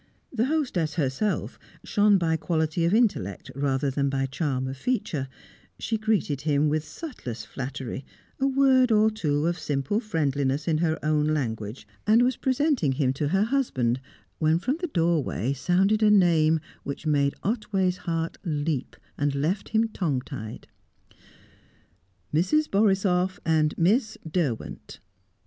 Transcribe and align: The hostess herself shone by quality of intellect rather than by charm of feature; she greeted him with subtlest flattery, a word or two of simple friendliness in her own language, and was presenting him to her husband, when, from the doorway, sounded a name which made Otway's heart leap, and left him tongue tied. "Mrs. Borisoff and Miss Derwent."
The 0.33 0.45
hostess 0.45 0.95
herself 0.95 1.59
shone 1.83 2.17
by 2.17 2.35
quality 2.35 2.85
of 2.85 2.91
intellect 2.95 3.51
rather 3.53 3.91
than 3.91 4.09
by 4.09 4.25
charm 4.25 4.67
of 4.67 4.75
feature; 4.75 5.27
she 5.77 5.99
greeted 5.99 6.41
him 6.41 6.69
with 6.69 6.83
subtlest 6.83 7.45
flattery, 7.45 8.03
a 8.39 8.47
word 8.47 8.91
or 8.91 9.11
two 9.11 9.45
of 9.45 9.59
simple 9.59 9.99
friendliness 9.99 10.67
in 10.67 10.79
her 10.79 10.97
own 11.05 11.27
language, 11.27 11.87
and 12.07 12.23
was 12.23 12.35
presenting 12.35 12.93
him 12.93 13.13
to 13.13 13.27
her 13.27 13.43
husband, 13.43 14.01
when, 14.39 14.57
from 14.57 14.77
the 14.77 14.87
doorway, 14.87 15.53
sounded 15.53 16.01
a 16.01 16.09
name 16.09 16.59
which 16.81 17.05
made 17.05 17.35
Otway's 17.43 17.97
heart 17.97 18.39
leap, 18.43 18.95
and 19.19 19.35
left 19.35 19.69
him 19.69 19.87
tongue 19.87 20.21
tied. 20.21 20.65
"Mrs. 22.33 22.67
Borisoff 22.71 23.39
and 23.45 23.77
Miss 23.77 24.17
Derwent." 24.27 24.99